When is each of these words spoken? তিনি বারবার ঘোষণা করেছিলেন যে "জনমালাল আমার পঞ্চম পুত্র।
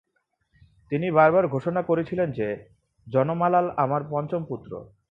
তিনি 0.91 1.07
বারবার 1.11 1.45
ঘোষণা 1.47 1.81
করেছিলেন 1.83 2.29
যে 2.31 2.47
"জনমালাল 3.07 3.65
আমার 3.83 4.01
পঞ্চম 4.09 4.41
পুত্র। 4.45 4.71